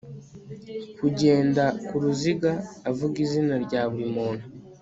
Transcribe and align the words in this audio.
kugenda 0.99 1.63
ku 1.87 1.95
ruziga 2.03 2.51
avuga 2.89 3.15
izina 3.25 3.55
rya 3.65 3.81
buri 3.91 4.05
muntu 4.15 4.45